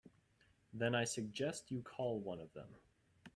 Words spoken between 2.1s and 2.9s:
one of them.